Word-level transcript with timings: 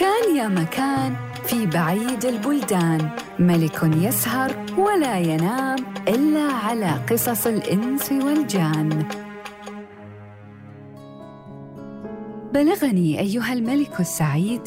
كان 0.00 0.36
يا 0.36 0.48
مكان 0.48 1.14
في 1.44 1.66
بعيد 1.66 2.24
البلدان. 2.24 3.08
ملك 3.38 3.82
يسهر 3.82 4.56
ولا 4.78 5.18
ينام 5.18 5.78
إلا 6.08 6.52
على 6.52 6.90
قصص 7.10 7.46
الإنس 7.46 8.12
والجان. 8.12 9.04
بلغني 12.54 13.20
أيها 13.20 13.52
الملك 13.52 14.00
السعيد 14.00 14.60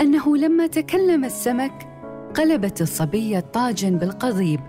أنه 0.00 0.36
لما 0.36 0.66
تكلم 0.66 1.24
السمك 1.24 1.88
قلبت 2.34 2.80
الصبيه 2.80 3.38
الطاجن 3.38 3.98
بالقضيب 3.98 4.60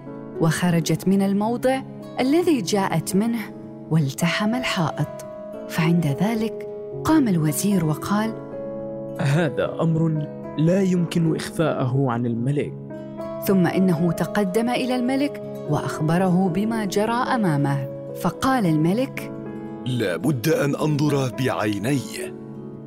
وخرجت 0.42 1.08
من 1.08 1.22
الموضع 1.22 1.82
الذي 2.20 2.62
جاءت 2.62 3.16
منه 3.16 3.54
والتحم 3.92 4.56
الحائط. 4.56 5.26
فعند 5.70 6.06
ذلك 6.22 6.68
قام 7.04 7.28
الوزير 7.28 7.86
وقال 7.86 8.55
هذا 9.20 9.78
أمر 9.82 10.28
لا 10.58 10.82
يمكن 10.82 11.36
إخفاءه 11.36 12.06
عن 12.10 12.26
الملك. 12.26 12.74
ثم 13.46 13.68
إنه 13.68 14.12
تقدم 14.12 14.70
إلى 14.70 14.96
الملك 14.96 15.44
وأخبره 15.70 16.50
بما 16.50 16.86
جرى 16.86 17.12
أمامه. 17.36 17.88
فقال 18.22 18.66
الملك 18.66 19.32
لا 19.86 20.18
بد 20.18 20.48
أن 20.50 20.76
أنظر 20.76 21.32
بعيني 21.40 22.00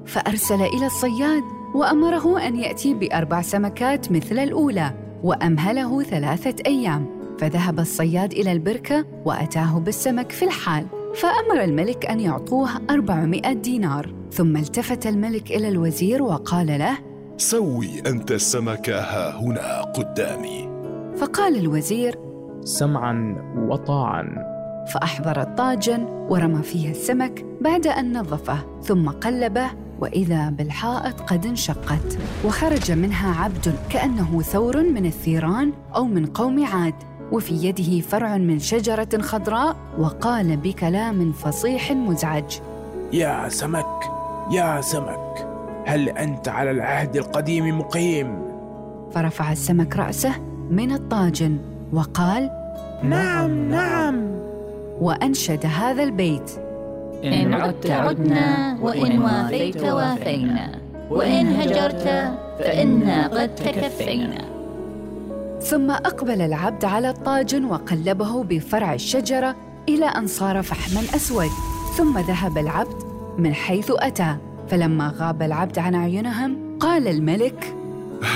فأرسل 0.07 0.63
إلى 0.63 0.87
الصياد 0.87 1.43
وأمره 1.75 2.47
أن 2.47 2.57
يأتي 2.57 2.95
بأربع 2.95 3.43
سمكات 3.43 4.13
مثل 4.13 4.39
الأولى 4.39 4.95
وأمهله 5.23 6.03
ثلاثة 6.03 6.55
أيام. 6.67 7.07
فذهب 7.39 7.79
الصياد 7.81 8.33
إلى 8.33 8.53
البركة 8.53 9.05
وأتاه 9.25 9.79
بالسمك 9.79 10.33
في 10.33 10.45
الحال. 10.45 10.87
فأمر 11.15 11.65
الملك 11.65 12.07
أن 12.07 12.21
يعطوه 12.21 12.69
أربعمائة 12.91 13.53
دينار 13.53 14.15
ثم 14.33 14.57
التفت 14.57 15.07
الملك 15.07 15.51
إلى 15.51 15.69
الوزير 15.69 16.23
وقال 16.23 16.67
له 16.67 16.99
سوي 17.37 18.01
أنت 18.07 18.33
السمك 18.33 18.91
ها 18.91 19.41
هنا 19.41 19.83
قدامي. 19.83 20.69
فقال 21.17 21.57
الوزير 21.57 22.19
سمعا 22.65 23.37
وطاعا. 23.69 24.49
فأحضر 24.95 25.41
الطاجن 25.41 26.05
ورمى 26.31 26.63
فيه 26.63 26.91
السمك 26.91 27.45
بعد 27.61 27.87
أن 27.87 28.19
نظفه 28.19 28.59
ثم 28.83 29.09
قلبه 29.09 29.71
وإذا 30.01 30.51
بالحائط 30.51 31.21
قد 31.21 31.47
انشقت. 31.47 32.19
وخرج 32.45 32.93
منها 32.93 33.45
عبد 33.45 33.75
كأنه 33.91 34.43
ثور 34.43 34.83
من 34.83 35.07
الثيران 35.07 35.73
أو 35.97 36.05
من 36.05 36.27
قوم 36.27 36.65
عاد. 36.65 36.95
وفي 37.33 37.55
يده 37.55 38.01
فرع 38.01 38.37
من 38.37 38.59
شجرة 38.59 39.09
خضراء 39.21 39.77
وقال 39.99 40.57
بكلام 40.57 41.33
فصيح 41.33 41.93
مزعج. 41.93 42.59
يا 43.13 43.49
سمك 43.49 44.01
يا 44.53 44.81
سمك 44.81 45.47
هل 45.87 46.09
أنت 46.09 46.49
على 46.49 46.71
العهد 46.71 47.17
القديم 47.17 47.79
مقيم؟ 47.79 48.43
فرفع 49.15 49.53
السمك 49.53 49.97
رأسه 49.97 50.33
من 50.71 50.93
الطاجن 50.93 51.59
وقال 51.93 52.51
نعم 53.03 53.69
نعم. 53.69 54.29
وأنشد 55.01 55.67
هذا 55.67 56.03
البيت. 56.03 56.51
إن 57.25 57.55
عدت 57.55 57.91
عدنا 57.91 58.79
وإن 58.83 59.23
وافيت 59.23 59.83
وافينا 59.83 60.79
وإن 61.11 61.47
هجرت 61.47 62.33
فإنا 62.59 63.27
قد 63.27 63.55
تكفينا. 63.55 64.58
ثم 65.63 65.91
أقبل 65.91 66.43
العبد 66.43 66.85
على 66.85 67.11
الطاجن 67.11 67.65
وقلبه 67.65 68.45
بفرع 68.45 68.95
الشجرة 68.95 69.57
إلى 69.89 70.07
أن 70.07 70.27
صار 70.27 70.63
فحما 70.63 71.01
اسود 71.17 71.51
ثم 71.97 72.19
ذهب 72.19 72.59
العبد 72.59 73.03
من 73.39 73.55
حيث 73.55 73.93
أتى. 73.95 74.37
فلما 74.69 75.15
غاب 75.19 75.43
العبد 75.43 75.79
عن 75.79 75.95
أعينهم 75.95 76.79
قال 76.81 77.09
الملك 77.09 77.75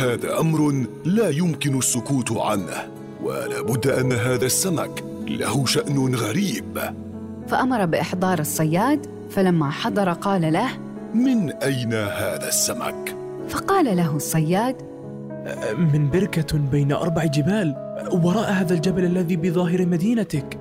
هذا 0.00 0.40
أمر 0.40 0.86
لا 1.04 1.30
يمكن 1.30 1.78
السكوت 1.78 2.32
عنه 2.32 2.88
ولا 3.22 3.62
بد 3.62 3.86
أن 3.86 4.12
هذا 4.12 4.46
السمك 4.46 5.04
له 5.28 5.66
شأن 5.66 6.14
غريب. 6.14 6.80
فأمر 7.48 7.86
بإحضار 7.86 8.38
الصياد 8.38 9.06
فلما 9.30 9.70
حضر 9.70 10.12
قال 10.12 10.52
له 10.52 10.68
من 11.14 11.52
أين 11.52 11.92
هذا 11.92 12.48
السمك؟ 12.48 13.16
فقال 13.48 13.96
له 13.96 14.16
الصياد 14.16 14.91
من 15.78 16.10
بركة 16.10 16.58
بين 16.58 16.92
أربع 16.92 17.24
جبال 17.24 17.76
وراء 18.24 18.52
هذا 18.52 18.74
الجبل 18.74 19.04
الذي 19.04 19.36
بظاهر 19.36 19.86
مدينتك. 19.86 20.58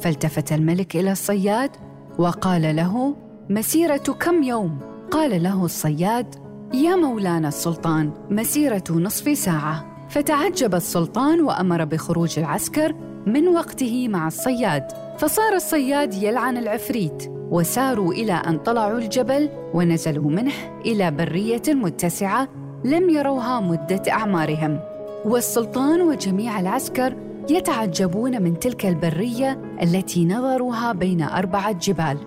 فالتفت 0.00 0.52
الملك 0.52 0.96
إلى 0.96 1.12
الصياد 1.12 1.70
وقال 2.18 2.76
له 2.76 3.16
مسيرة 3.50 3.96
كم 3.96 4.42
يوم؟ 4.42 4.78
قال 5.10 5.42
له 5.42 5.64
الصياد 5.64 6.34
يا 6.74 6.96
مولانا 6.96 7.48
السلطان 7.48 8.10
مسيرة 8.30 8.84
نصف 8.90 9.38
ساعة. 9.38 9.96
فتعجب 10.08 10.74
السلطان 10.74 11.40
وأمر 11.40 11.84
بخروج 11.84 12.38
العسكر 12.38 12.94
من 13.26 13.48
وقته 13.48 14.08
مع 14.08 14.26
الصياد. 14.26 14.88
فصار 15.18 15.54
الصياد 15.54 16.14
يلعن 16.14 16.56
العفريت 16.56 17.30
وساروا 17.50 18.12
إلى 18.12 18.32
أن 18.32 18.58
طلعوا 18.58 18.98
الجبل 18.98 19.50
ونزلوا 19.74 20.30
منه 20.30 20.52
إلى 20.86 21.10
برية 21.10 21.62
متسعة 21.68 22.48
لم 22.86 23.10
يروها 23.10 23.60
مدة 23.60 24.02
أعمارهم. 24.10 24.80
والسلطان 25.24 26.00
وجميع 26.00 26.60
العسكر 26.60 27.16
يتعجبون 27.50 28.42
من 28.42 28.58
تلك 28.58 28.86
البرية 28.86 29.78
التي 29.82 30.24
نظروها 30.26 30.92
بين 30.92 31.22
اربعه 31.22 31.72
جبال 31.72 32.18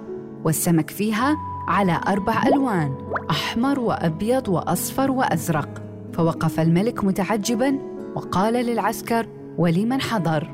والسمك 0.43 0.89
فيها 0.89 1.37
على 1.67 2.01
أربع 2.07 2.43
ألوان 2.47 2.95
أحمر 3.29 3.79
وأبيض 3.79 4.47
وأصفر 4.47 5.11
وأزرق. 5.11 5.69
فوقف 6.13 6.59
الملك 6.59 7.03
متعجبا 7.03 7.79
وقال 8.15 8.53
للعسكر 8.53 9.27
ولمن 9.57 10.01
حضر؟ 10.01 10.49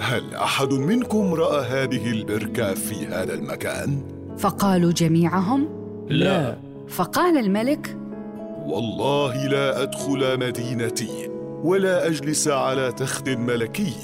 هل 0.00 0.34
أحد 0.34 0.72
منكم 0.72 1.34
رأى 1.34 1.64
هذه 1.66 2.10
البركة 2.10 2.74
في 2.74 3.06
هذا 3.06 3.34
المكان؟ 3.34 4.02
فقالوا 4.38 4.92
جميعهم 4.92 5.68
لا. 6.08 6.56
فقال 6.88 7.38
الملك 7.38 7.96
والله 8.66 9.46
لا 9.46 9.82
أدخل 9.82 10.38
مدينتي 10.38 11.30
ولا 11.64 12.06
أجلس 12.06 12.48
على 12.48 12.92
تخت 12.92 13.28
ملكي 13.28 13.94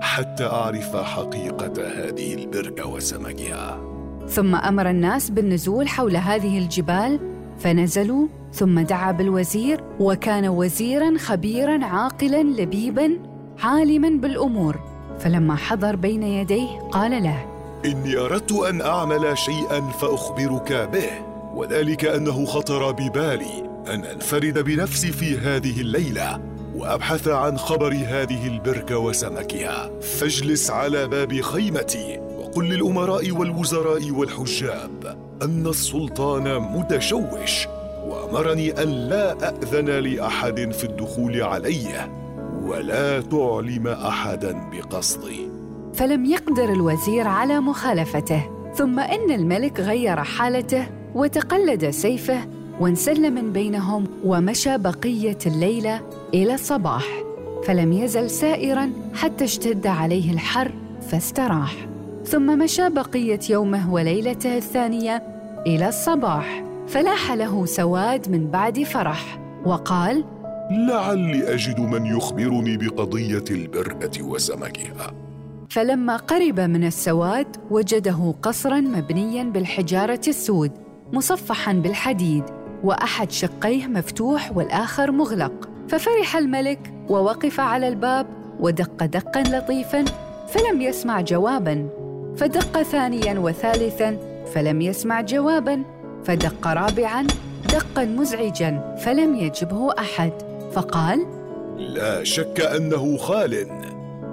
حتى 0.00 0.46
أعرف 0.46 0.96
حقيقة 0.96 1.72
هذه 1.86 2.34
البركه 2.34 2.86
وسمكها. 2.86 3.80
ثم 4.28 4.54
أمر 4.54 4.90
الناس 4.90 5.30
بالنزول 5.30 5.88
حول 5.88 6.16
هذه 6.16 6.58
الجبال 6.58 7.20
فنزلوا 7.58 8.26
ثم 8.52 8.80
دعا 8.80 9.12
بالوزير 9.12 9.80
وكان 10.00 10.48
وزيرا 10.48 11.18
خبيرا 11.18 11.84
عاقلا 11.84 12.42
لبيبا 12.42 13.18
عالما 13.62 14.08
بالأمور. 14.08 14.80
فلما 15.18 15.56
حضر 15.56 15.96
بين 15.96 16.22
يديه 16.22 16.78
قال 16.92 17.22
له 17.22 17.46
إني 17.84 18.16
أردت 18.16 18.52
أن 18.52 18.80
أعمل 18.80 19.38
شيئا 19.38 19.80
فأخبرك 19.80 20.72
به 20.92 21.10
وذلك 21.54 22.04
أنه 22.04 22.44
خطر 22.44 22.92
ببالي. 22.92 23.67
أن 23.94 24.04
أنفرد 24.04 24.58
بنفسي 24.58 25.12
في 25.12 25.38
هذه 25.38 25.80
الليلة 25.80 26.40
وأبحث 26.74 27.28
عن 27.28 27.58
خبر 27.58 27.92
هذه 27.92 28.46
البركه 28.46 28.98
وسمكها. 28.98 29.90
فاجلس 30.00 30.70
على 30.70 31.08
باب 31.08 31.40
خيمتي 31.40 32.18
وقل 32.38 32.64
للأمراء 32.64 33.30
والوزراء 33.30 34.10
والحجاب 34.10 35.18
أن 35.42 35.66
السلطان 35.66 36.58
متشوش 36.58 37.66
وأمرني 38.06 38.82
أن 38.82 38.88
لا 38.88 39.48
اذن 39.62 39.90
لأحد 39.90 40.72
في 40.72 40.84
الدخول 40.84 41.42
عليه 41.42 42.12
ولا 42.62 43.20
تعلم 43.20 43.88
أحدا 43.88 44.70
بقصدي. 44.72 45.48
فلم 45.94 46.24
يقدر 46.24 46.72
الوزير 46.72 47.28
على 47.28 47.60
مخالفته 47.60 48.50
ثم 48.74 48.98
إن 48.98 49.30
الملك 49.30 49.80
غير 49.80 50.24
حالته 50.24 50.86
وتقلد 51.14 51.90
سيفه 51.90 52.57
وانسل 52.80 53.30
من 53.30 53.52
بينهم 53.52 54.04
ومشى 54.24 54.78
بقية 54.78 55.38
الليلة 55.46 56.00
إلى 56.34 56.54
الصباح 56.54 57.04
فلم 57.64 57.92
يزل 57.92 58.30
سائرا 58.30 58.92
حتى 59.14 59.44
اشتد 59.44 59.86
عليه 59.86 60.32
الحر 60.32 60.72
فاستراح. 61.10 61.74
ثم 62.24 62.58
مشى 62.58 62.88
بقية 62.88 63.40
يومه 63.50 63.92
وليلته 63.92 64.56
الثانية 64.56 65.22
إلى 65.66 65.88
الصباح 65.88 66.64
فلاح 66.88 67.32
له 67.32 67.66
سواد 67.66 68.30
من 68.30 68.50
بعد 68.50 68.82
فرح 68.82 69.38
وقال 69.64 70.24
لعلي 70.70 71.54
أجد 71.54 71.80
من 71.80 72.06
يخبرني 72.06 72.76
بقضية 72.76 73.44
البركه 73.50 74.22
وسمكها 74.22 75.12
فلما 75.70 76.16
قرب 76.16 76.60
من 76.60 76.84
السواد 76.84 77.56
وجده 77.70 78.34
قصرا 78.42 78.80
مبنيا 78.80 79.44
بالحجارة 79.44 80.20
السود 80.28 80.72
مصفحا 81.12 81.72
بالحديد 81.72 82.44
وأحد 82.84 83.30
شقيه 83.30 83.86
مفتوح 83.86 84.56
والآخر 84.56 85.10
مغلق. 85.10 85.68
ففرح 85.88 86.36
الملك 86.36 86.92
ووقف 87.08 87.60
على 87.60 87.88
الباب 87.88 88.26
ودق 88.60 89.04
دقا 89.04 89.42
لطيفا 89.42 90.04
فلم 90.48 90.82
يسمع 90.82 91.20
جوابا. 91.20 91.88
فدق 92.36 92.82
ثانيا 92.82 93.38
وثالثا 93.38 94.16
فلم 94.54 94.80
يسمع 94.80 95.20
جوابا. 95.20 95.82
فدق 96.24 96.66
رابعا 96.66 97.26
دقا 97.72 98.04
مزعجا 98.04 98.96
فلم 99.04 99.34
يجبه 99.34 99.98
أحد. 99.98 100.32
فقال 100.72 101.26
لا 101.76 102.24
شك 102.24 102.60
أنه 102.60 103.16
خال. 103.16 103.66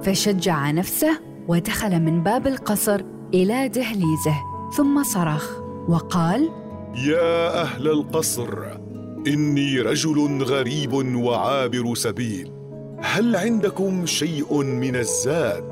فشجع 0.03 0.71
نفسه 0.71 1.19
ودخل 1.47 1.99
من 1.99 2.23
باب 2.23 2.47
القصر 2.47 3.01
إلى 3.33 3.67
دهليزه 3.67 4.35
ثم 4.77 5.03
صرخ 5.03 5.51
وقال 5.89 6.49
يا 7.03 7.61
أهل 7.61 7.87
القصر 7.87 8.49
إني 9.27 9.81
رجل 9.81 10.43
غريب 10.43 10.93
وعابر 10.93 11.95
سبيل. 11.95 12.51
هل 13.01 13.35
عندكم 13.35 14.05
شيء 14.05 14.63
من 14.63 14.95
الزاد؟ 14.95 15.63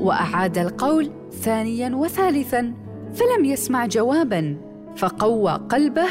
وأعاد 0.00 0.58
القول 0.58 1.10
ثانيا 1.32 1.96
وثالثا 1.96 2.74
فلم 3.14 3.44
يسمع 3.44 3.86
جوابا 3.86 4.56
فقوى 4.96 5.52
قلبه 5.52 6.08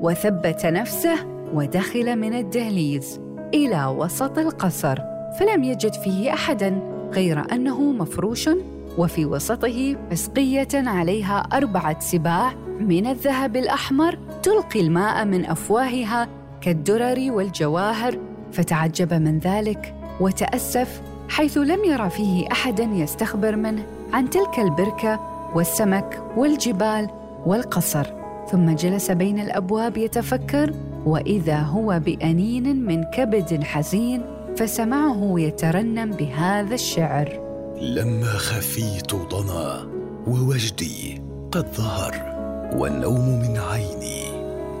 وثبت 0.00 0.66
نفسه 0.66 1.16
ودخل 1.54 2.16
من 2.16 2.34
الدهليز 2.34 3.20
إلى 3.54 3.86
وسط 3.86 4.38
القصر 4.38 4.98
فلم 5.38 5.64
يجد 5.64 5.92
فيه 5.92 6.32
احدا 6.32 6.80
غير 7.12 7.52
أنه 7.52 7.92
مفروش 7.92 8.50
وفي 8.98 9.26
وسطه 9.26 9.96
بسقية 10.12 10.68
عليها 10.74 11.38
أربعة 11.38 12.00
سباع 12.00 12.67
من 12.80 13.06
الذهب 13.06 13.56
الأحمر 13.56 14.18
تلقي 14.42 14.80
الماء 14.80 15.24
من 15.24 15.44
أفواهها 15.46 16.28
كالدرر 16.60 17.32
والجواهر 17.32 18.18
فتعجب 18.52 19.14
من 19.14 19.38
ذلك 19.38 19.94
وتأسف 20.20 21.00
حيث 21.28 21.58
لم 21.58 21.84
يرى 21.84 22.10
فيه 22.10 22.46
أحدا 22.52 22.84
يستخبر 22.84 23.56
منه 23.56 23.86
عن 24.12 24.30
تلك 24.30 24.58
البركة 24.58 25.20
والسمك 25.54 26.22
والجبال 26.36 27.08
والقصر. 27.46 28.06
ثم 28.50 28.74
جلس 28.74 29.10
بين 29.10 29.40
الأبواب 29.40 29.96
يتفكر 29.96 30.72
وإذا 31.06 31.58
هو 31.58 32.00
بأنين 32.04 32.84
من 32.84 33.04
كبد 33.04 33.64
حزين 33.64 34.22
فسمعه 34.56 35.34
يترنم 35.36 36.10
بهذا 36.10 36.74
الشعر. 36.74 37.40
لما 37.80 38.26
خفيت 38.26 39.14
ضنا 39.14 39.88
ووجدي 40.26 41.22
قد 41.52 41.66
ظهر. 41.74 42.27
والنوم 42.72 43.40
من 43.40 43.58
عيني 43.58 44.24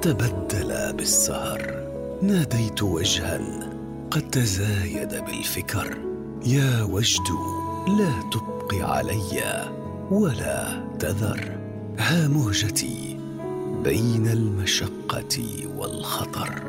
تبدل 0.02 0.92
بالسهر. 0.92 1.88
ناديت 2.22 2.82
وجها 2.82 3.40
قد 4.10 4.22
تزايد 4.22 5.08
بالفكر. 5.08 5.98
يا 6.46 6.82
وجد 6.82 7.28
لا 7.88 8.12
تبق 8.32 8.74
علي 8.74 9.64
ولا 10.10 10.82
تذر. 10.98 11.58
ها 11.98 12.28
مهجتي 12.28 13.20
بين 13.84 14.28
المشقة 14.28 15.66
والخطر. 15.78 16.62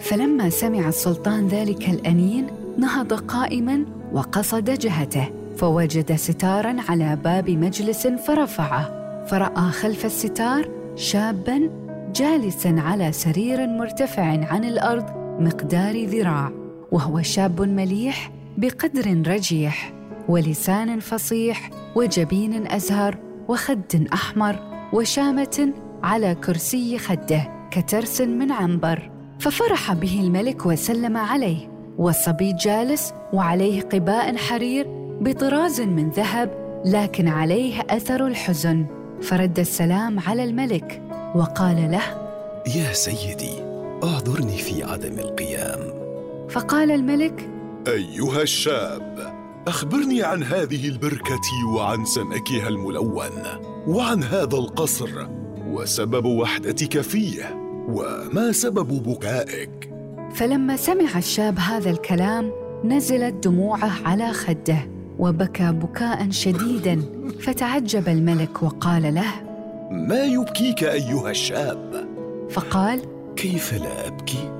فلما 0.00 0.50
سمع 0.50 0.88
السلطان 0.88 1.48
ذلك 1.48 1.88
الانين 1.88 2.46
نهض 2.78 3.12
قائما 3.12 3.84
وقصد 4.12 4.70
جهته 4.70 5.28
فوجد 5.56 6.16
ستارا 6.16 6.76
على 6.88 7.18
باب 7.24 7.50
مجلس 7.50 8.06
فرفعه. 8.06 8.97
فرأى 9.28 9.70
خلف 9.70 10.04
الستار 10.04 10.68
شابا 10.96 11.70
جالسا 12.14 12.74
على 12.78 13.12
سرير 13.12 13.66
مرتفع 13.66 14.22
عن 14.22 14.64
الأرض 14.64 15.04
مقدار 15.40 16.04
ذراع 16.04 16.52
وهو 16.92 17.22
شاب 17.22 17.62
مليح 17.62 18.32
بقدر 18.56 19.22
رجيح 19.26 19.92
ولسان 20.28 21.00
فصيح 21.00 21.70
وجبين 21.96 22.72
أزهر 22.72 23.16
وخد 23.48 24.06
أحمر 24.12 24.56
وشامة 24.92 25.72
على 26.02 26.34
كرسي 26.34 26.98
خده 26.98 27.68
كترس 27.70 28.20
من 28.20 28.52
عنبر. 28.52 29.10
ففرح 29.40 29.92
به 29.92 30.20
الملك 30.20 30.66
وسلم 30.66 31.16
عليه 31.16 31.68
والصبي 31.98 32.52
جالس 32.52 33.12
وعليه 33.32 33.80
قباء 33.80 34.36
حرير 34.36 34.86
بطراز 35.20 35.80
من 35.80 36.10
ذهب 36.10 36.50
لكن 36.84 37.28
عليه 37.28 37.80
أثر 37.90 38.26
الحزن. 38.26 38.97
فرد 39.22 39.58
السلام 39.58 40.20
على 40.20 40.44
الملك 40.44 41.02
وقال 41.34 41.90
له 41.90 42.02
يا 42.76 42.92
سيدي 42.92 43.52
اعذرني 44.04 44.58
في 44.58 44.82
عدم 44.82 45.18
القيام. 45.18 45.80
فقال 46.50 46.90
الملك 46.90 47.48
أيها 47.88 48.42
الشاب 48.42 49.34
أخبرني 49.68 50.22
عن 50.22 50.42
هذه 50.42 50.88
البركة 50.88 51.66
وعن 51.74 52.04
سمكها 52.04 52.68
الملون 52.68 53.42
وعن 53.86 54.22
هذا 54.22 54.56
القصر 54.56 55.26
وسبب 55.66 56.24
وحدتك 56.24 57.00
فيه 57.00 57.58
وما 57.88 58.52
سبب 58.52 59.02
بكائك 59.02 59.90
فلما 60.34 60.76
سمع 60.76 61.18
الشاب 61.18 61.58
هذا 61.58 61.90
الكلام 61.90 62.52
نزلت 62.84 63.48
دموعه 63.48 63.92
على 64.04 64.32
خده. 64.32 64.97
وبكى 65.18 65.72
بكاء 65.72 66.30
شديدا 66.30 67.02
فتعجب 67.40 68.08
الملك 68.08 68.62
وقال 68.62 69.14
له 69.14 69.32
ما 69.90 70.24
يبكيك 70.24 70.84
أيها 70.84 71.30
الشاب؟ 71.30 72.08
فقال 72.50 73.00
كيف 73.36 73.74
لا 73.74 74.06
أبكي؟ 74.06 74.50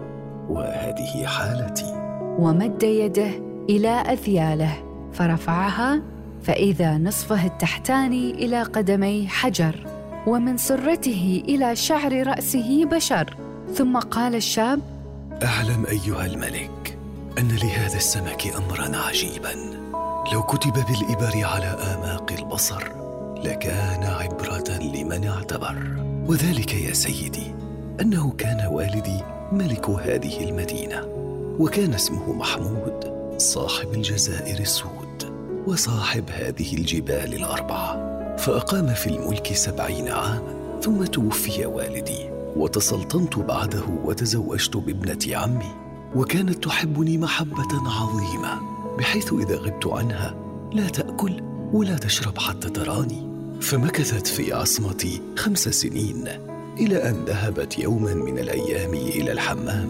وهذه 0.49 1.27
حالتي. 1.27 1.95
ومد 2.39 2.83
يده 2.83 3.31
إلى 3.71 3.89
أذياله 3.89 4.73
فرفعها 5.13 6.03
فإذا 6.43 6.99
نصفه 6.99 7.47
التحتاني 7.47 8.31
إلى 8.31 8.63
قدمي 8.63 9.29
حجر 9.29 9.87
ومن 10.27 10.57
سرته 10.57 11.43
إلى 11.49 11.77
شعر 11.77 12.27
رأسه 12.27 12.85
بشر. 12.85 13.37
ثم 13.75 13.99
قال 13.99 14.35
الشاب 14.35 14.81
أعلم 15.43 15.87
أيها 15.87 16.27
الملك 16.27 16.99
أن 17.39 17.49
لهذا 17.49 17.97
السمك 17.97 18.55
امرا 18.57 18.97
عجيبا. 18.97 19.88
لو 20.33 20.43
كتب 20.43 20.73
بالإبر 20.73 21.47
على 21.47 21.67
آماق 21.67 22.33
البصر 22.33 22.89
لكان 23.45 24.03
عبرة 24.03 24.79
لمن 24.79 25.25
اعتبر. 25.25 25.77
وذلك 26.27 26.75
يا 26.75 26.95
سيدي 26.95 27.55
أنه 28.01 28.31
كان 28.31 28.67
والدي 28.73 29.21
ملك 29.53 29.91
هذه 29.91 30.49
المدينة 30.49 31.03
وكان 31.59 31.95
اسمه 31.95 32.33
محمود 32.33 33.13
صاحب 33.37 33.95
الجزائر 33.95 34.61
السود 34.61 35.33
وصاحب 35.67 36.31
هذه 36.31 36.75
الجبال 36.75 37.35
الأربعة. 37.35 38.09
فأقام 38.37 38.95
في 38.95 39.07
الملك 39.07 39.53
سبعين 39.53 40.09
عاما 40.09 40.81
ثم 40.83 41.05
توفي 41.05 41.67
والدي 41.67 42.31
وتسلطنت 42.57 43.39
بعده 43.39 43.85
وتزوجت 44.05 44.77
بابنة 44.77 45.37
عمي 45.37 45.75
وكانت 46.17 46.65
تحبني 46.65 47.19
محبة 47.19 47.91
عظيمة. 48.01 48.78
بحيث 48.99 49.33
إذا 49.33 49.57
غبت 49.57 49.87
عنها 49.87 50.35
لا 50.73 50.89
تأكل 50.89 51.43
ولا 51.73 51.97
تشرب 51.97 52.39
حتى 52.39 52.71
تراني. 52.71 53.29
فمكثت 53.61 54.27
في 54.27 54.53
عصمتي 54.53 55.23
خمس 55.37 55.69
سنين 55.69 56.29
إلى 56.81 57.09
أن 57.09 57.25
ذهبت 57.27 57.79
يوما 57.79 58.15
من 58.15 58.39
الأيام 58.39 58.95
إلى 58.95 59.33
الحمام. 59.33 59.89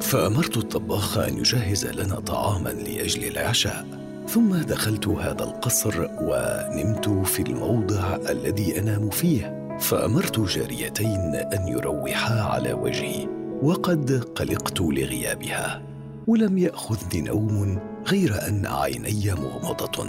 فأمرت 0.00 0.56
الطباخ 0.56 1.18
أن 1.18 1.38
يجهز 1.38 1.86
لنا 1.86 2.20
طعاما 2.20 2.68
لأجل 2.68 3.24
العشاء. 3.24 3.86
ثم 4.28 4.56
دخلت 4.56 5.08
هذا 5.08 5.44
القصر 5.44 6.08
ونمت 6.20 7.08
في 7.08 7.42
الموضع 7.42 8.16
الذي 8.30 8.78
أنام 8.78 9.10
فيه. 9.10 9.76
فأمرت 9.80 10.40
جاريتين 10.40 11.34
أن 11.34 11.68
يروحا 11.68 12.40
على 12.40 12.72
وجهي 12.72 13.28
وقد 13.62 14.24
قلقت 14.34 14.80
لغيابها. 14.80 15.82
ولم 16.26 16.58
يأخذني 16.58 17.20
نوم 17.20 17.78
غير 18.06 18.48
أن 18.48 18.66
عيني 18.66 19.34
مغمضة 19.34 20.08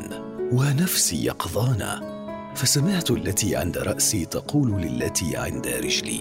ونفسي 0.52 1.26
يقظان 1.26 1.84
فسمعت 2.56 3.12
التي 3.12 3.56
عند 3.56 3.78
رأسي 3.78 4.26
تقول 4.26 4.82
للتي 4.82 5.38
عند 5.38 5.68
رجلي. 5.68 6.20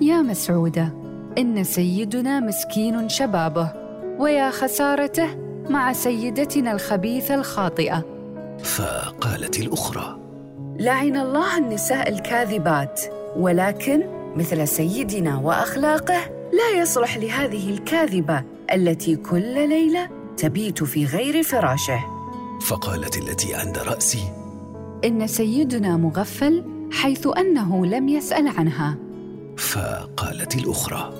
يا 0.00 0.22
مسعوده 0.22 0.92
إن 1.38 1.64
سيدنا 1.64 2.40
مسكين 2.40 3.08
شبابه 3.08 3.72
ويا 4.18 4.50
خسارته 4.50 5.28
مع 5.68 5.92
سيدتنا 5.92 6.72
الخبيثة 6.72 7.34
الخاطئة. 7.34 8.04
فقالت 8.64 9.60
الأخرى 9.60 10.18
لعن 10.78 11.16
الله 11.16 11.58
النساء 11.58 12.08
الكاذبات 12.08 13.00
ولكن 13.36 14.02
مثل 14.36 14.68
سيدنا 14.68 15.36
وأخلاقه 15.36 16.20
لا 16.52 16.80
يصلح 16.82 17.16
لهذه 17.16 17.70
الكاذبة. 17.70 18.44
التي 18.72 19.16
كل 19.16 19.68
ليلة 19.68 20.08
تبيت 20.36 20.84
في 20.84 21.04
غير 21.04 21.42
فراشه. 21.42 22.00
فقالت 22.60 23.18
التي 23.18 23.54
عند 23.54 23.78
رأسي 23.78 24.22
إن 25.04 25.26
سيدنا 25.26 25.96
مغفل 25.96 26.64
حيث 26.92 27.28
أنه 27.38 27.86
لم 27.86 28.08
يسأل 28.08 28.48
عنها. 28.48 28.96
فقالت 29.56 30.56
الأخرى 30.56 31.12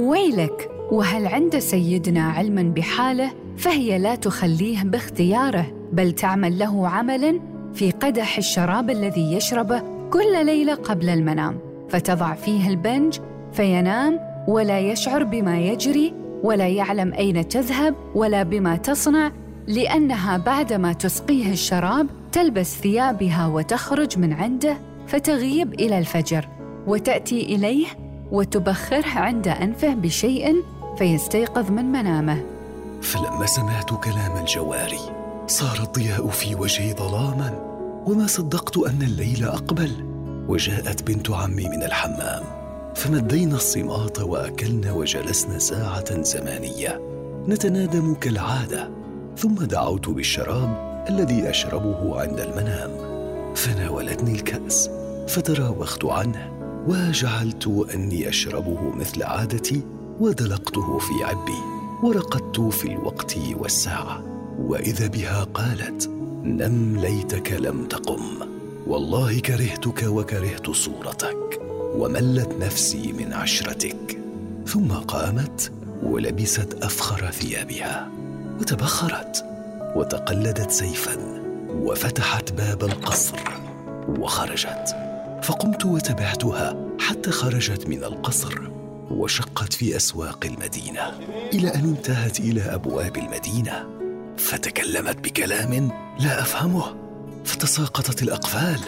ويلك 0.00 0.70
وهل 0.90 1.26
عند 1.26 1.58
سيدنا 1.58 2.22
علما 2.22 2.62
بحاله 2.62 3.30
فهي 3.56 3.98
لا 3.98 4.14
تخليه 4.14 4.82
باختياره 4.82 5.66
بل 5.92 6.12
تعمل 6.12 6.58
له 6.58 6.88
عملا 6.88 7.40
في 7.74 7.90
قدح 7.90 8.38
الشراب 8.38 8.90
الذي 8.90 9.32
يشربه 9.32 9.82
كل 10.10 10.46
ليلة 10.46 10.74
قبل 10.74 11.08
المنام 11.08 11.58
فتضع 11.88 12.34
فيه 12.34 12.68
البنج 12.68 13.18
فينام 13.52 14.20
ولا 14.48 14.78
يشعر 14.80 15.24
بما 15.24 15.58
يجري 15.58 16.14
ولا 16.42 16.68
يعلم 16.68 17.12
أين 17.12 17.48
تذهب 17.48 17.94
ولا 18.14 18.42
بما 18.42 18.76
تصنع 18.76 19.32
لأنها 19.66 20.36
بعدما 20.36 20.92
تسقيه 20.92 21.52
الشراب 21.52 22.06
تلبس 22.32 22.80
ثيابها 22.80 23.46
وتخرج 23.46 24.18
من 24.18 24.32
عنده 24.32 24.76
فتغيب 25.06 25.74
إلى 25.74 25.98
الفجر 25.98 26.48
وتأتي 26.86 27.42
إليه 27.54 27.86
وتبخره 28.32 29.08
عند 29.18 29.48
أنفه 29.48 29.94
بشيء 29.94 30.56
فيستيقظ 30.98 31.70
من 31.70 31.84
منامه. 31.84 32.42
فلما 33.02 33.46
سمعت 33.46 33.90
كلام 34.04 34.36
الجواري 34.40 35.00
صار 35.46 35.80
الضياء 35.82 36.28
في 36.28 36.54
وجهي 36.54 36.92
ظلاما 36.92 37.58
وما 38.06 38.26
صدقت 38.26 38.78
أن 38.78 39.02
الليل 39.02 39.44
أقبل 39.44 39.90
وجاءت 40.48 41.02
بنت 41.02 41.30
عمي 41.30 41.68
من 41.68 41.82
الحمام. 41.82 42.42
فمدينا 42.94 43.56
الصماط 43.56 44.20
وأكلنا 44.20 44.92
وجلسنا 44.92 45.58
ساعة 45.58 46.22
زمانيه 46.22 47.00
نتنادم 47.48 48.14
كالعادة 48.14 48.90
ثم 49.36 49.54
دعوت 49.54 50.08
بالشراب 50.08 51.04
الذي 51.08 51.50
أشربه 51.50 52.20
عند 52.20 52.40
المنام. 52.40 52.90
فناولتني 53.54 54.32
الكأس 54.32 54.90
فتراوخت 55.28 56.04
عنه 56.04 56.52
وجعلت 56.88 57.86
أني 57.94 58.28
أشربه 58.28 58.96
مثل 58.96 59.22
عادتي 59.22 59.80
ودلقته 60.20 60.98
في 60.98 61.24
عبي 61.24 61.82
ورقدت 62.02 62.60
في 62.60 62.92
الوقت 62.92 63.36
والساعة. 63.56 64.22
وإذا 64.58 65.06
بها 65.06 65.44
قالت 65.44 66.08
نم 66.44 66.96
ليتك 66.96 67.52
لم 67.52 67.84
تقم 67.84 68.22
والله 68.86 69.40
كرهتك 69.40 70.02
وكرهت 70.02 70.70
صورتك. 70.70 71.61
وملت 71.94 72.52
نفسي 72.60 73.12
من 73.12 73.32
عشرتك. 73.32 74.18
ثم 74.66 74.92
قامت 74.92 75.72
ولبست 76.02 76.82
أفخر 76.82 77.30
ثيابها 77.30 78.08
وتبخرت 78.60 79.44
وتقلدت 79.96 80.70
سيفا 80.70 81.16
وفتحت 81.70 82.52
باب 82.52 82.84
القصر 82.84 83.38
وخرجت. 84.08 84.96
فقمت 85.42 85.84
وتبعتها 85.84 86.76
حتى 87.00 87.30
خرجت 87.30 87.88
من 87.88 88.04
القصر 88.04 88.54
وشقت 89.10 89.72
في 89.72 89.96
أسواق 89.96 90.44
المدينة. 90.44 91.12
إلى 91.54 91.74
أن 91.74 91.84
انتهت 91.84 92.40
إلى 92.40 92.62
أبواب 92.62 93.16
المدينة 93.16 93.86
فتكلمت 94.36 95.18
بكلام 95.18 95.90
لا 96.20 96.42
أفهمه. 96.42 96.84
فتساقطت 97.44 98.22
الأقفال 98.22 98.80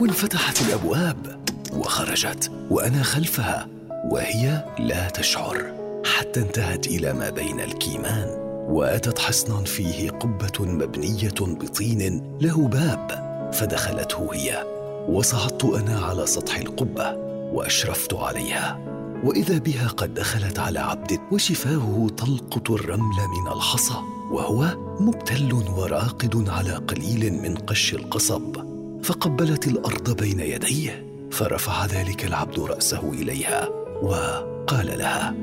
وانفتحت 0.00 0.62
الأبواب. 0.62 1.41
وخرجت 1.72 2.50
وأنا 2.70 3.02
خلفها 3.02 3.68
وهي 4.10 4.64
لا 4.78 5.08
تشعر. 5.08 5.72
حتى 6.04 6.40
انتهت 6.40 6.86
إلى 6.86 7.12
ما 7.12 7.30
بين 7.30 7.60
الكيمان 7.60 8.28
وأتت 8.68 9.18
حصنا 9.18 9.64
فيه 9.64 10.10
قبة 10.10 10.64
مبنية 10.64 11.34
بطين 11.40 12.22
له 12.40 12.68
باب 12.68 13.22
فدخلته 13.52 14.28
هي. 14.32 14.64
وصعدت 15.08 15.64
أنا 15.64 16.00
على 16.00 16.26
سطح 16.26 16.56
القبة 16.56 17.14
وأشرفت 17.52 18.14
عليها. 18.14 18.78
وإذا 19.24 19.58
بها 19.58 19.88
قد 19.88 20.14
دخلت 20.14 20.58
على 20.58 20.78
عبد 20.78 21.18
وشفاهه 21.32 22.06
تلقط 22.16 22.70
الرمل 22.70 23.16
من 23.40 23.52
الحصى 23.52 23.94
وهو 24.30 24.76
مبتل 25.00 25.52
وراقد 25.76 26.48
على 26.48 26.72
قليل 26.72 27.42
من 27.42 27.54
قش 27.54 27.94
القصب. 27.94 28.56
فقبلت 29.02 29.66
الأرض 29.66 30.16
بين 30.16 30.40
يديه 30.40 31.01
فرفع 31.32 31.86
ذلك 31.86 32.24
العبد 32.24 32.60
رأسه 32.60 33.10
إليها 33.12 33.68
وقال 34.02 34.98
لها 34.98 35.34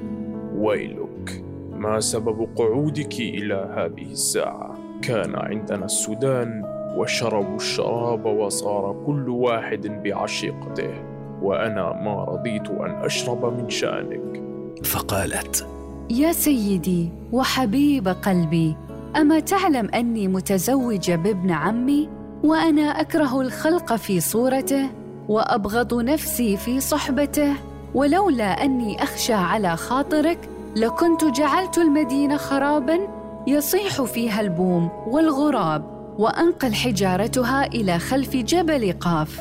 ويلك 0.56 1.44
ما 1.72 2.00
سبب 2.00 2.48
قعودك 2.56 3.14
إلى 3.20 3.70
هذه 3.76 4.12
الساعة؟ 4.12 4.78
كان 5.02 5.36
عندنا 5.36 5.86
السودان 5.86 6.64
وشربوا 6.98 7.56
الشراب 7.56 8.26
وصار 8.26 9.04
كل 9.06 9.30
واحد 9.30 9.88
بعشيقته 10.04 11.04
وأنا 11.42 11.94
ما 12.04 12.24
رضيت 12.24 12.70
أن 12.70 12.92
أشرب 12.92 13.46
من 13.58 13.70
شأنك. 13.70 14.44
فقالت 14.86 15.68
يا 16.10 16.32
سيدي 16.32 17.10
وحبيب 17.32 18.08
قلبي 18.08 18.76
أما 19.16 19.40
تعلم 19.40 19.90
أني 19.90 20.28
متزوجه 20.28 21.16
بابن 21.16 21.52
عمي 21.52 22.10
وأنا 22.44 22.82
أكره 22.82 23.42
الخلق 23.42 23.96
في 23.96 24.20
صورته؟ 24.20 24.99
وأبغض 25.30 25.94
نفسي 25.94 26.58
في 26.58 26.80
صحبته 26.80 27.54
ولولا 27.94 28.64
أني 28.64 29.04
أخشى 29.04 29.34
على 29.34 29.78
خاطرك 29.78 30.38
لكنت 30.76 31.24
جعلت 31.24 31.78
المدينة 31.78 32.38
خرابا 32.38 33.00
يصيح 33.48 34.02
فيها 34.02 34.42
البوم 34.42 34.90
والغراب 35.08 35.84
وانقل 36.20 36.74
حجارتها 36.74 37.66
إلى 37.66 38.00
خلف 38.00 38.36
جبل 38.36 38.94
قاف. 39.00 39.40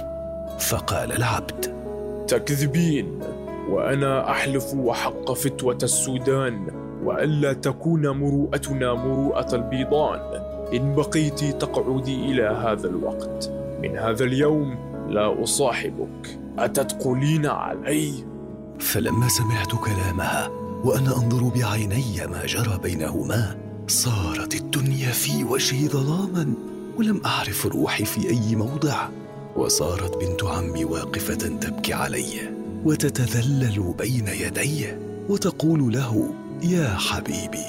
فقال 0.59 1.12
العبد 1.12 1.75
تكذبين 2.28 3.21
وأنا 3.71 4.30
أحلف 4.30 4.75
وحق 4.75 5.33
فتوة 5.33 5.78
السودان 5.83 6.66
وألا 7.04 7.52
تكون 7.52 8.09
مروءتنا 8.09 8.95
مروءة 8.95 9.54
البيضان. 9.54 10.21
إن 10.75 10.95
بقيت 10.95 11.45
تقعدي 11.45 12.14
إلى 12.14 12.42
هذا 12.42 12.87
الوقت. 12.87 13.50
من 13.83 13.99
هذا 13.99 14.25
اليوم 14.25 14.88
لا 15.08 15.42
أصاحبك. 15.42 16.38
اتدخلين 16.58 17.46
علي؟ 17.46 18.12
فلما 18.78 19.28
سمعت 19.28 19.74
كلامها 19.84 20.48
وأنا 20.84 21.16
أنظر 21.16 21.48
بعيني 21.48 22.26
ما 22.26 22.46
جرى 22.46 22.78
بينهما 22.82 23.56
صارت 23.86 24.54
الدنيا 24.54 25.10
في 25.10 25.44
وجهي 25.44 25.88
ظلاما 25.88 26.54
ولم 26.98 27.20
أعرف 27.26 27.66
روحي 27.66 28.04
في 28.04 28.28
أي 28.30 28.56
موضع. 28.56 29.08
وصارت 29.56 30.16
بنت 30.24 30.44
عمي 30.44 30.84
واقفة 30.84 31.34
تبكي 31.34 31.92
علي 31.92 32.58
وتتذلل 32.84 33.94
بين 33.98 34.28
يدي 34.28 34.86
وتقول 35.28 35.92
له 35.92 36.30
يا 36.62 36.88
حبيبي 36.88 37.64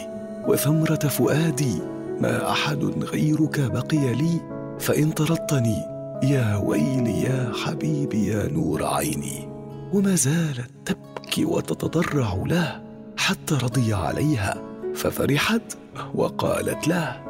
وثمرة 0.47 0.95
فؤادي 0.95 1.81
ما 2.21 2.51
أحد 2.51 2.83
غيرك 2.83 3.59
بقي 3.59 4.13
لي 4.13 4.41
فإن 4.79 5.11
طردتني 5.11 5.98
يا 6.23 6.57
ويلي 6.57 7.21
يا 7.21 7.51
حبيبي 7.65 8.27
يا 8.27 8.47
نور 8.51 8.85
عيني 8.85 9.49
وما 9.93 10.15
زالت 10.15 10.71
تبكي 10.85 11.45
وتتضرع 11.45 12.43
له 12.45 12.81
حتى 13.17 13.55
رضي 13.63 13.93
عليها 13.93 14.61
ففرحت 14.95 15.77
وقالت 16.15 16.87
له 16.87 17.21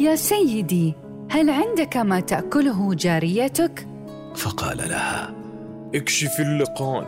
يا 0.00 0.14
سيدي 0.14 0.94
هل 1.30 1.50
عندك 1.50 1.96
ما 1.96 2.20
تأكله 2.20 2.94
جاريتك؟ 2.94 3.88
فقال 4.34 4.76
لها 4.76 5.34
اكشف 5.94 6.40
اللقان 6.40 7.06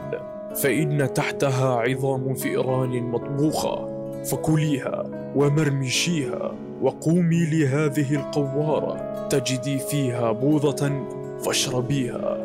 فإن 0.63 1.13
تحتها 1.15 1.75
عظام 1.75 2.35
فئران 2.35 3.03
مطبوخة 3.03 3.89
فكليها 4.25 5.05
ومرمشيها. 5.37 6.55
وقومي 6.85 7.47
لهذه 7.47 8.15
القوارة 8.15 9.29
تجدي 9.29 9.79
فيها 9.79 10.33
بوضه 10.33 11.07
فاشربيها. 11.45 12.39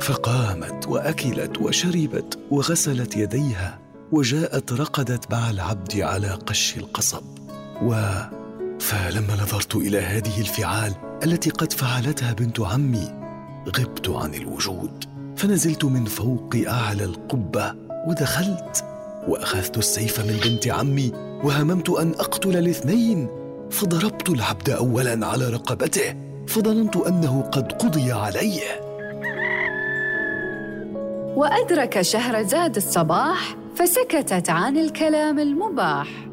فقامت 0.00 0.88
وأكلت 0.88 1.58
وشربت 1.60 2.38
وغسلت 2.50 3.16
يديها 3.16 3.78
وجاءت 4.12 4.72
رقدت 4.72 5.32
مع 5.32 5.50
العبد 5.50 6.00
على 6.00 6.28
قش 6.28 6.76
القصب. 6.76 7.22
و 7.82 7.94
فلما 8.80 9.34
نظرت 9.34 9.76
إلى 9.76 10.00
هذه 10.00 10.40
الفعال 10.40 10.92
التي 11.24 11.50
قد 11.50 11.72
فعلتها 11.72 12.32
بنت 12.32 12.60
عمي 12.60 13.14
غبت 13.66 14.08
عن 14.08 14.34
الوجود. 14.34 15.04
فنزلت 15.36 15.84
من 15.84 16.04
فوق 16.04 16.56
أعلى 16.66 17.04
القبة 17.04 17.74
ودخلت 18.08 18.84
وأخذت 19.28 19.78
السيف 19.78 20.20
من 20.20 20.40
بنت 20.44 20.68
عمي 20.68 21.12
وهممت 21.44 21.90
أن 21.90 22.10
أقتل 22.10 22.56
الاثنين. 22.56 23.41
فضربت 23.72 24.30
العبد 24.30 24.70
اولا 24.70 25.26
على 25.26 25.48
رقبته 25.48 26.16
فظننت 26.46 26.96
أنه 26.96 27.42
قد 27.42 27.72
قضي 27.72 28.12
عليه. 28.12 28.60
وأدرك 31.36 32.02
شهرزاد 32.02 32.76
الصباح 32.76 33.56
فسكتت 33.76 34.50
عن 34.50 34.76
الكلام 34.76 35.38
المباح. 35.38 36.31